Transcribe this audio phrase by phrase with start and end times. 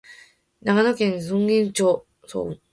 [0.63, 2.59] 長野県泰阜村